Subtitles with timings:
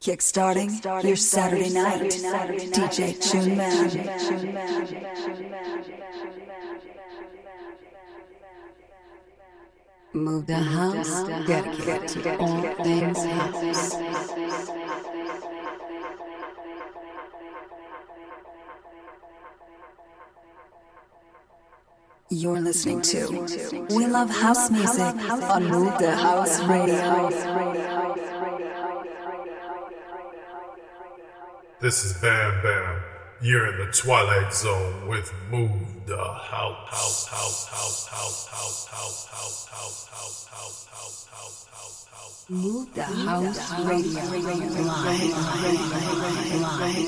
[0.00, 2.10] Kickstarting your Saturday night.
[2.72, 3.90] DJ Tune Man.
[10.14, 13.96] Move the house, dedicated to all things house.
[22.30, 27.99] You're listening to We Love House Music on Move the House Radio.
[31.80, 33.00] This is Bam Bam.
[33.40, 35.70] You're in the Twilight Zone with Move
[36.04, 37.26] the House.
[42.50, 44.20] Move the House Radio.
[44.20, 45.32] Live.
[46.76, 47.00] Live.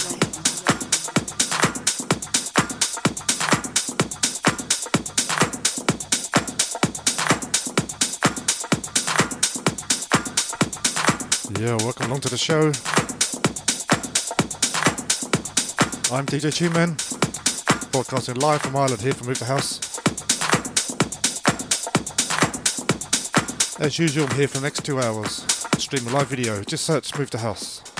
[0.00, 0.13] Live.
[11.64, 12.66] Yeah, welcome along to the show.
[16.14, 16.98] I'm DJ Tuneman,
[17.90, 19.80] broadcasting live from Ireland here from Move the House.
[23.80, 25.46] As usual, I'm here for the next two hours.
[25.78, 26.62] Stream a live video.
[26.64, 27.93] Just search Move the House.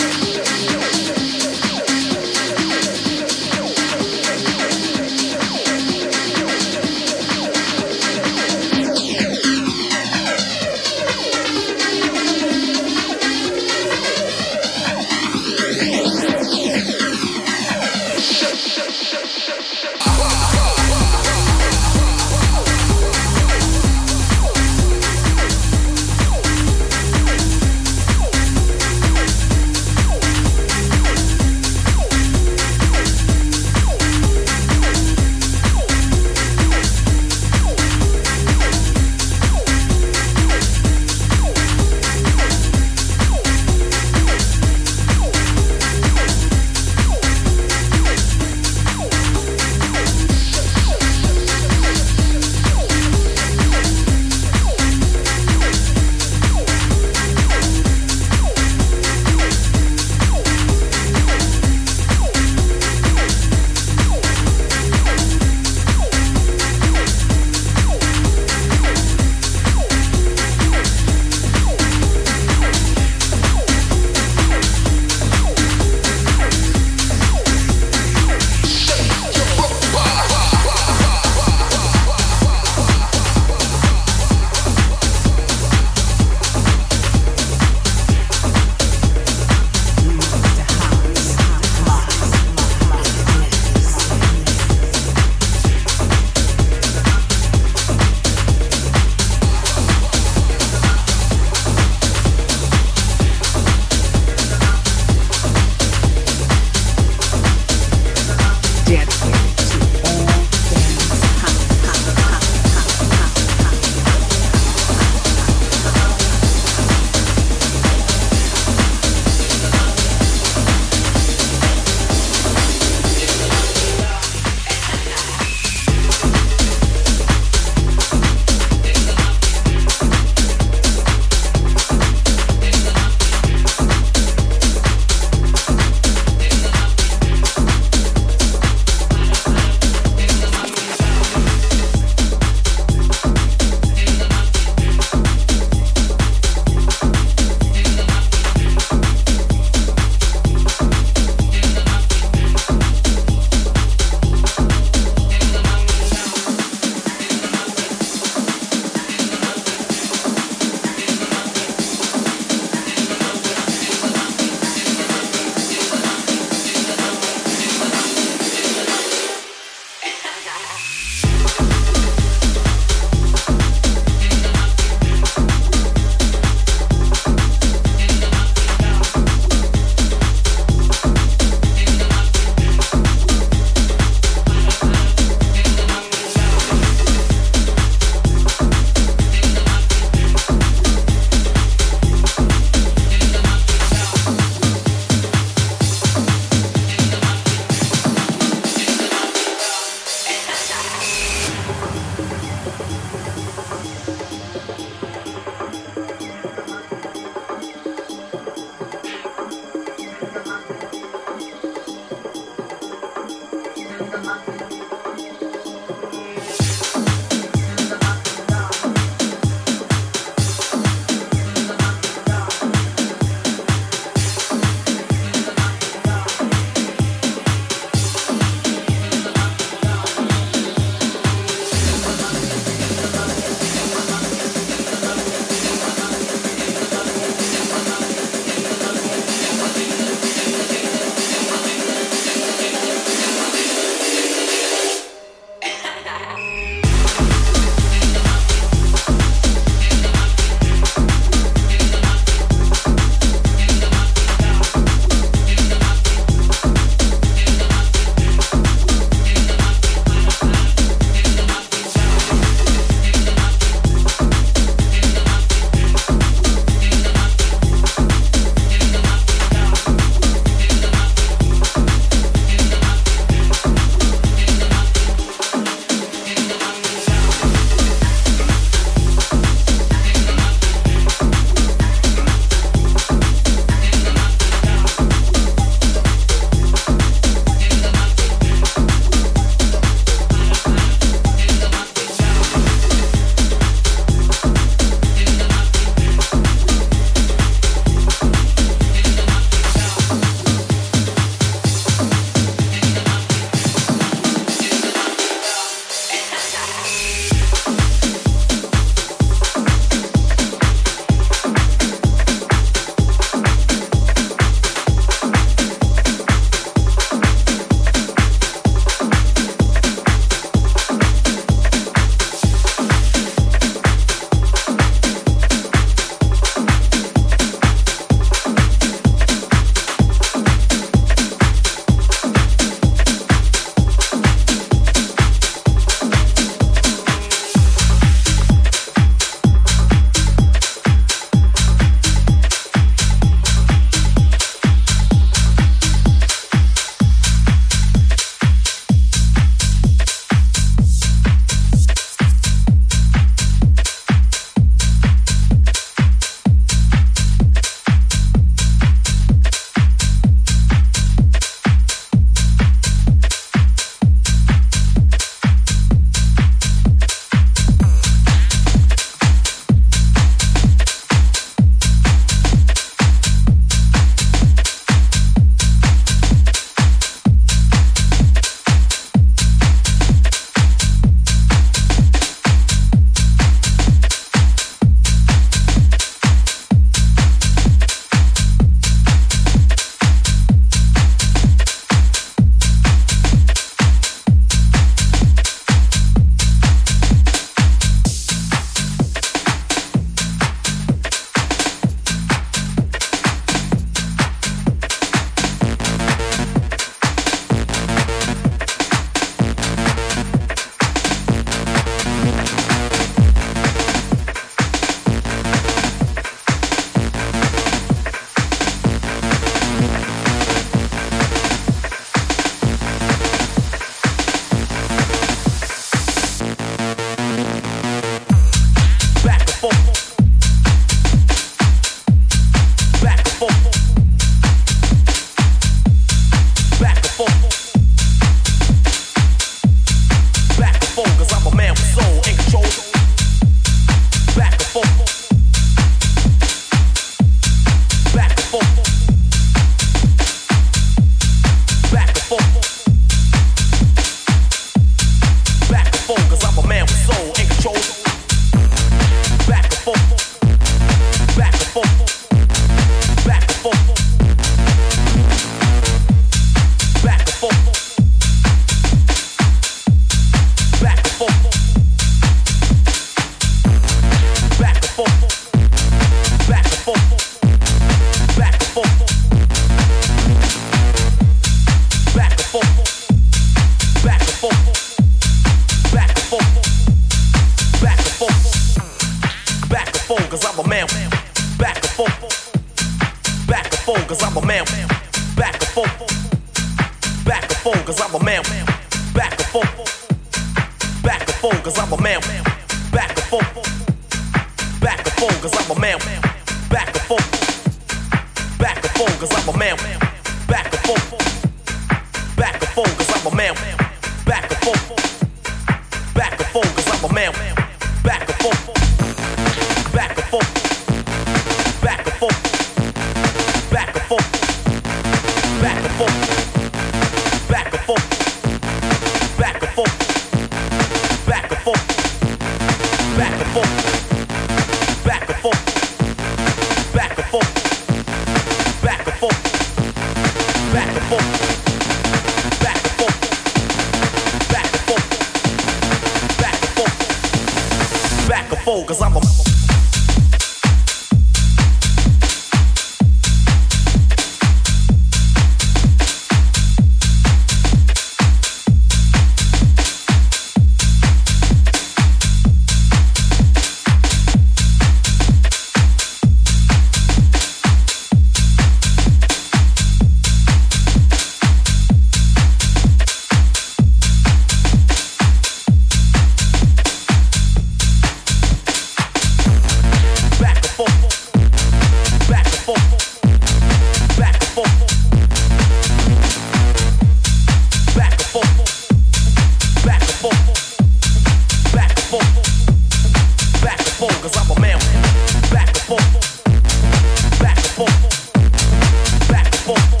[599.75, 600.00] funk.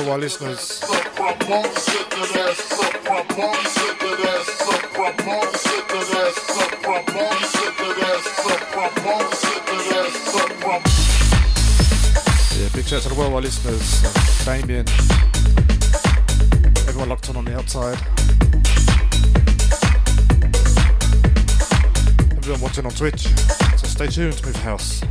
[0.00, 0.80] Worldwide listeners.
[12.56, 14.00] Yeah, big shout to the worldwide listeners.
[14.46, 14.86] Damien
[17.06, 17.98] locked on on the outside.
[22.38, 23.26] Everyone watching on Twitch,
[23.76, 25.02] so stay tuned Move House.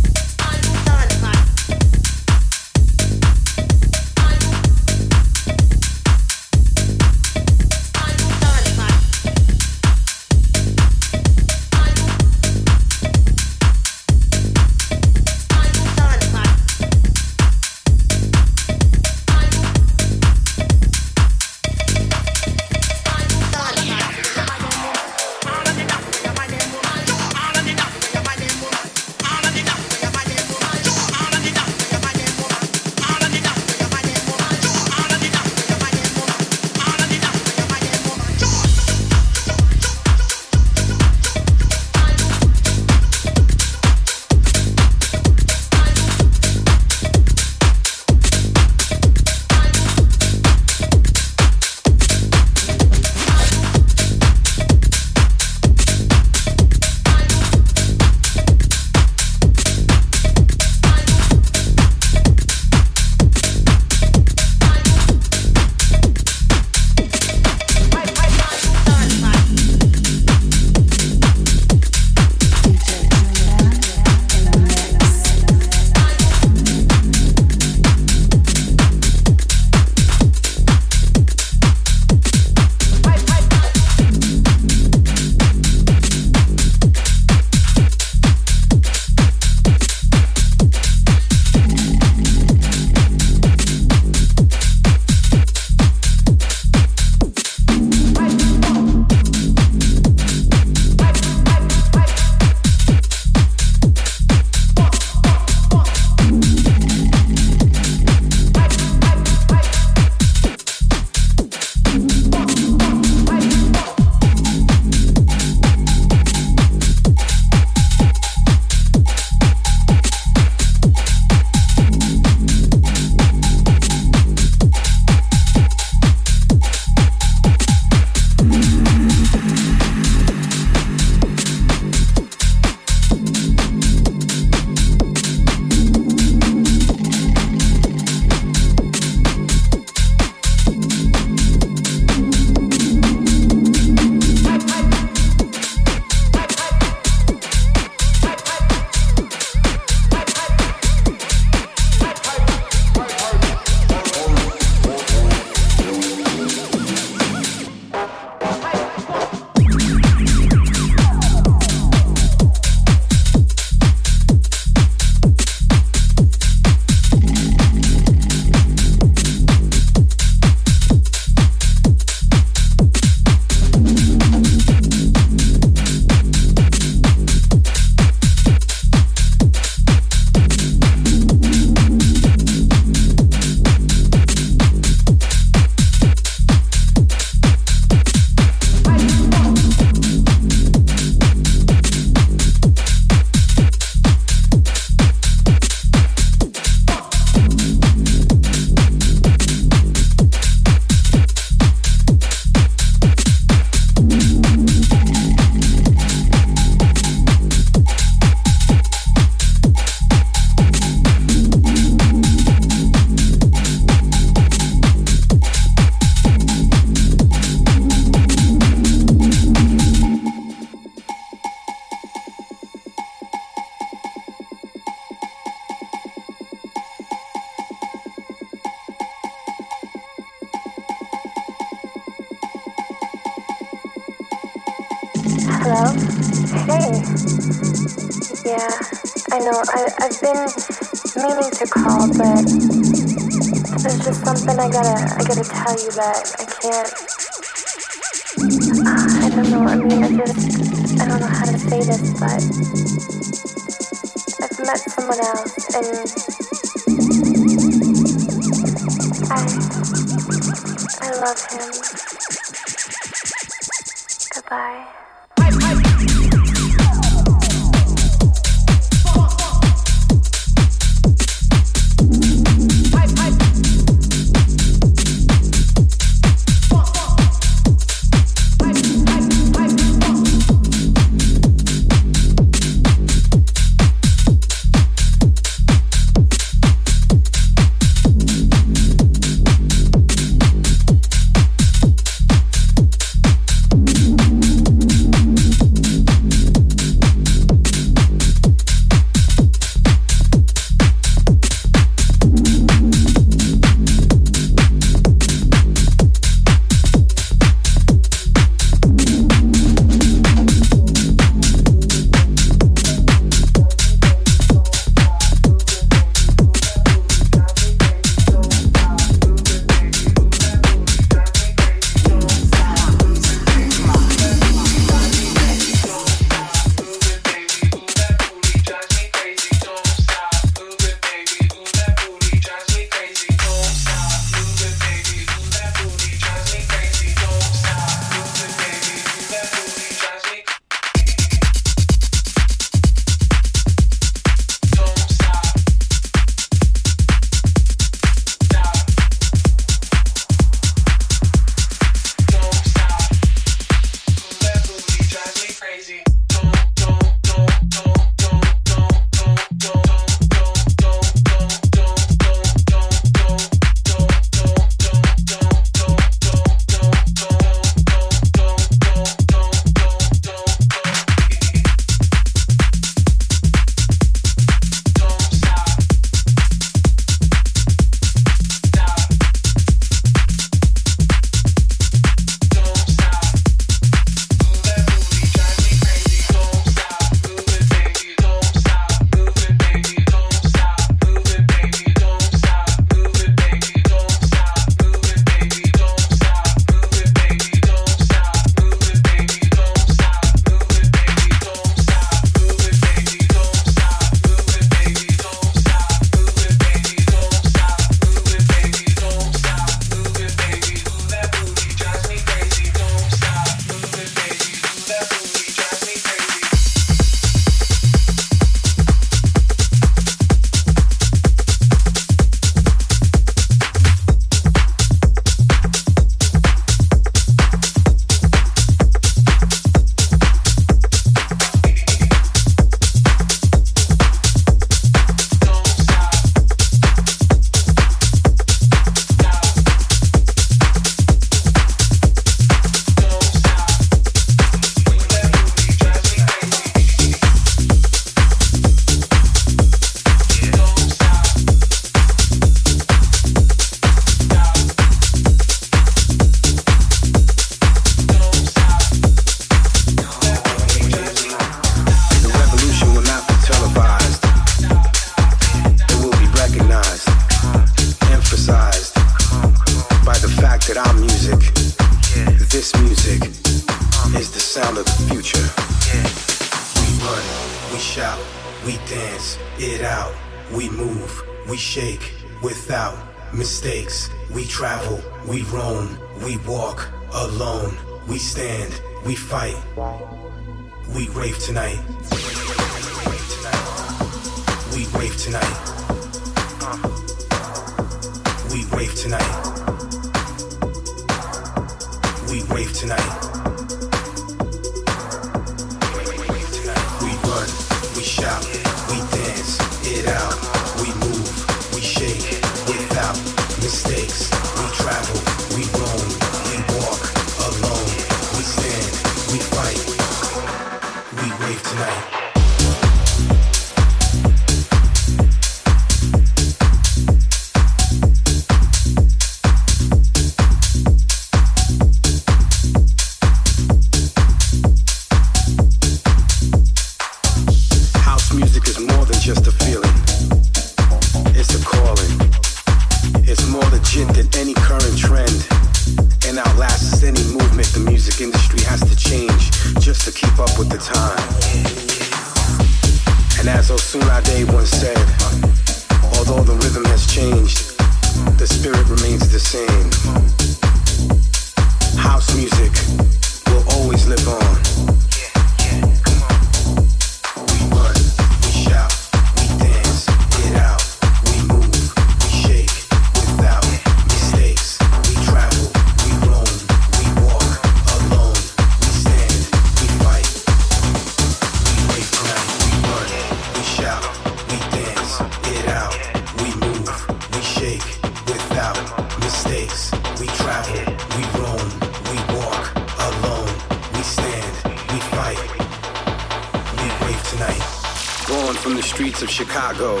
[599.34, 600.00] Chicago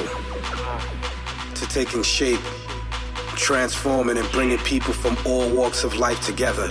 [1.54, 2.40] to taking shape,
[3.36, 6.68] transforming and bringing people from all walks of life together.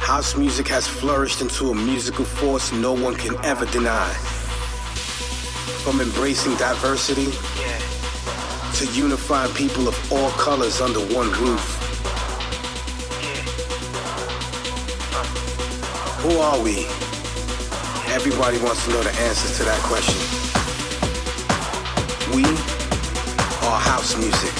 [0.00, 4.08] House music has flourished into a musical force no one can ever deny.
[5.84, 7.30] From embracing diversity
[8.78, 11.78] to unifying people of all colors under one roof.
[16.22, 17.11] Who are we?
[18.12, 20.20] Everybody wants to know the answers to that question.
[22.36, 22.44] We
[23.66, 24.52] are house music.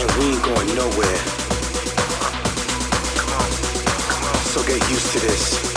[0.00, 1.18] And we ain't going nowhere.
[4.48, 5.73] So get used to this.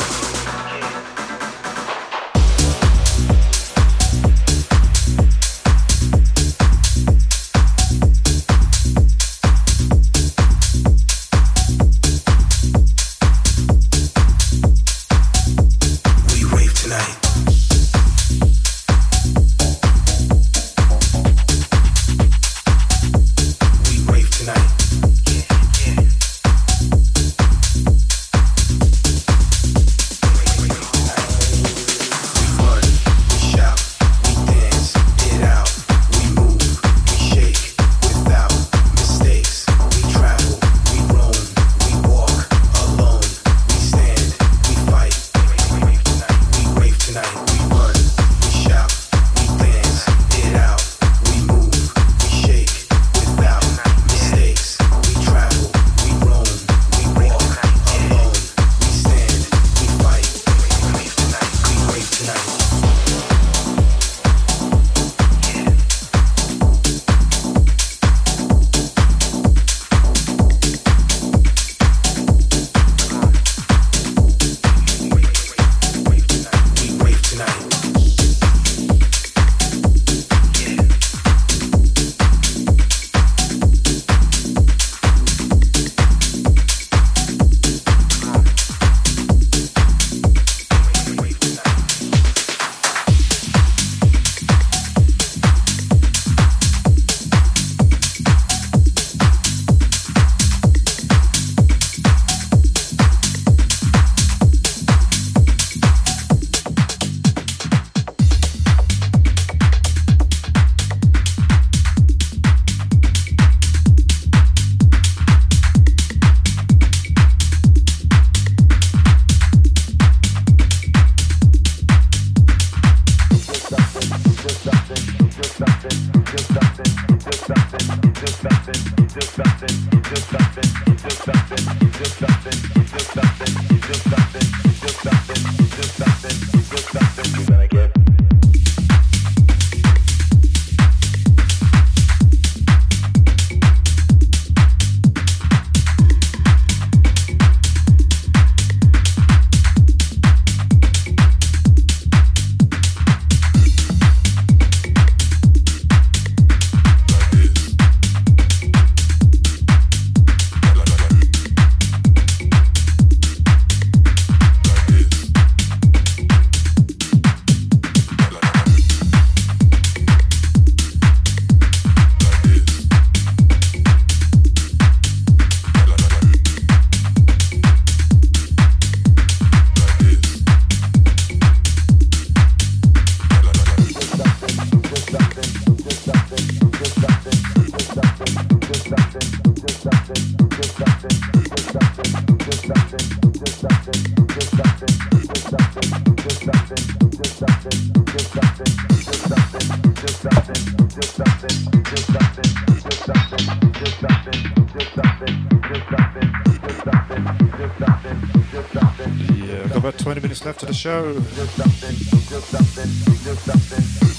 [210.47, 211.13] Left of the show.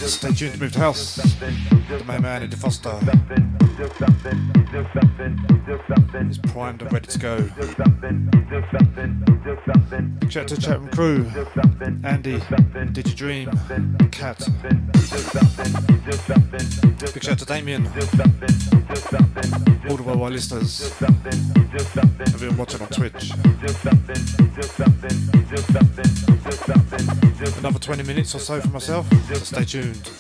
[0.07, 1.17] Stay tuned to Move the House.
[1.17, 2.99] The main man, Eddie Foster,
[6.29, 7.39] is primed and ready to go.
[10.21, 11.25] Big shout to the chat room crew
[12.05, 12.39] Andy,
[12.93, 13.49] Digidream,
[14.13, 14.47] Cat.
[17.15, 17.87] Big shout to Damien,
[19.89, 20.93] all the worldwide listeners,
[22.35, 23.33] everyone watching on Twitch.
[27.89, 30.18] Another 20 minutes or so for myself, so stay tuned.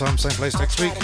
[0.00, 0.94] Time, same place next week.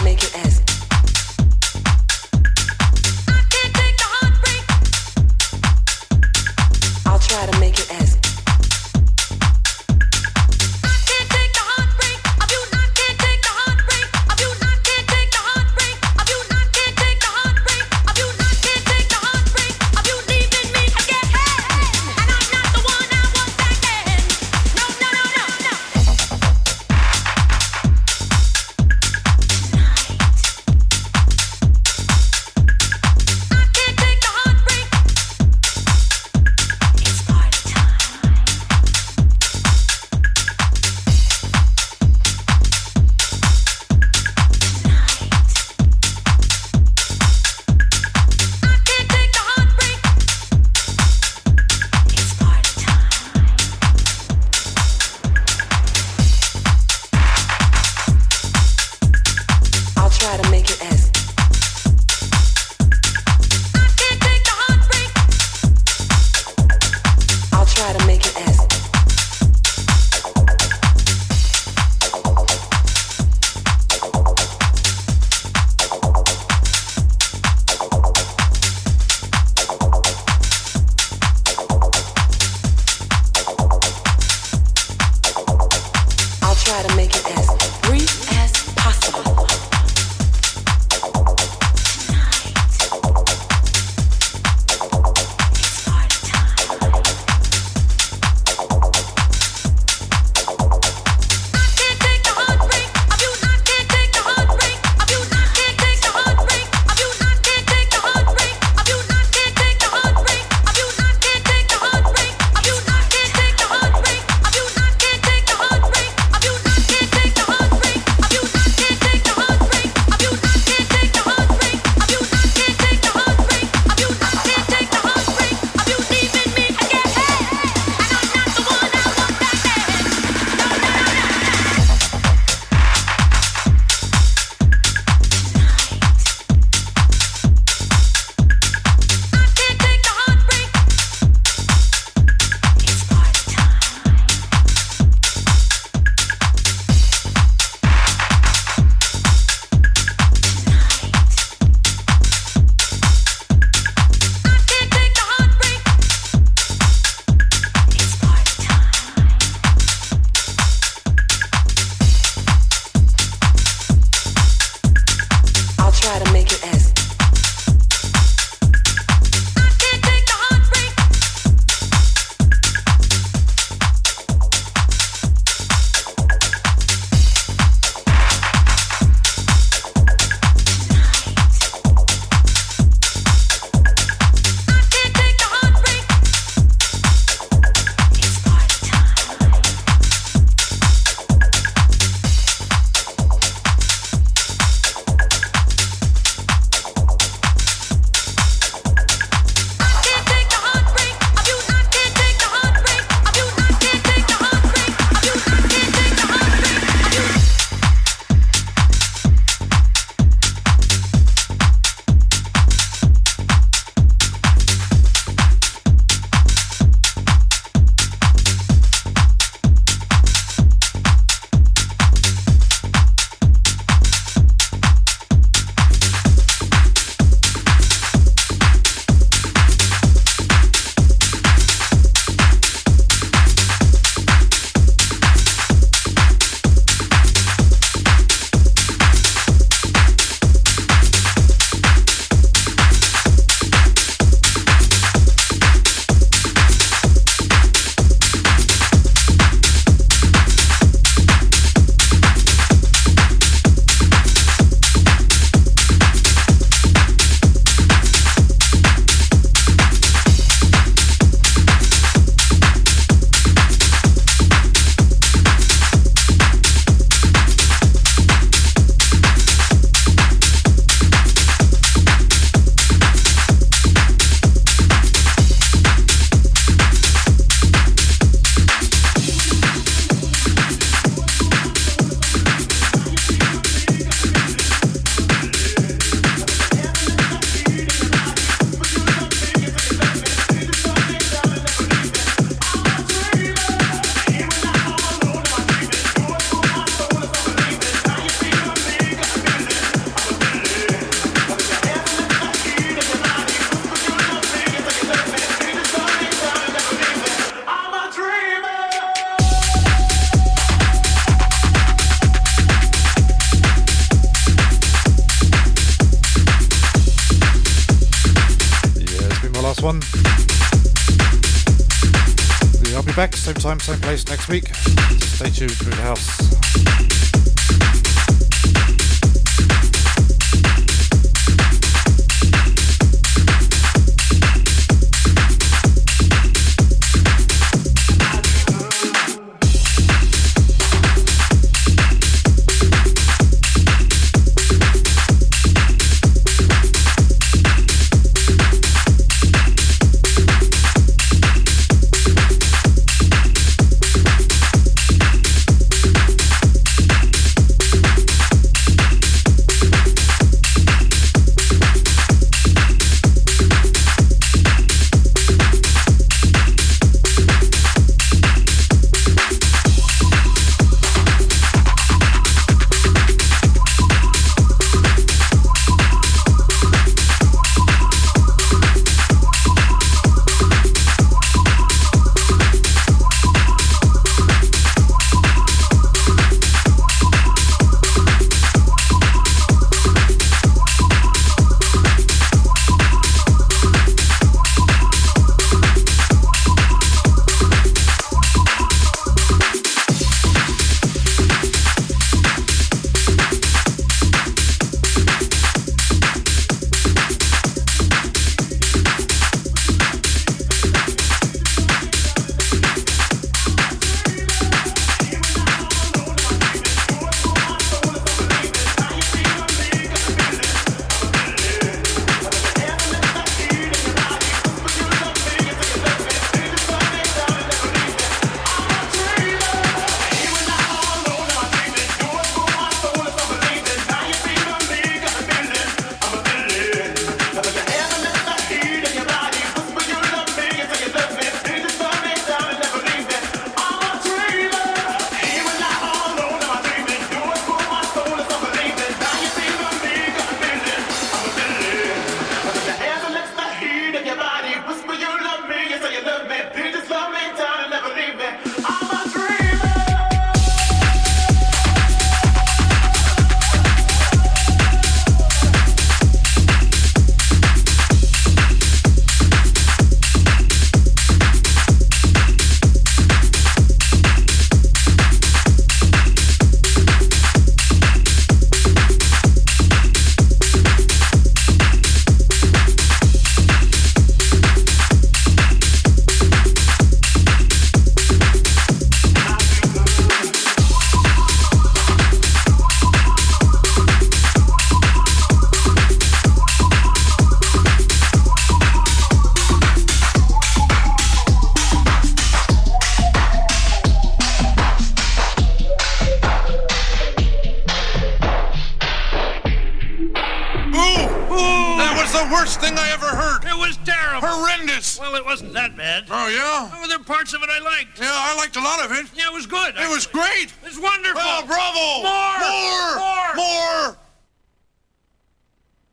[323.17, 324.75] Back same time, same place next week.
[324.75, 327.26] Stay tuned through the house.